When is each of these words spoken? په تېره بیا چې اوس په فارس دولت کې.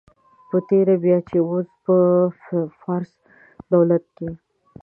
په 0.49 0.57
تېره 0.69 0.95
بیا 1.03 1.17
چې 1.29 1.37
اوس 1.49 1.67
په 1.85 1.95
فارس 2.79 3.11
دولت 3.71 4.03
کې. 4.17 4.29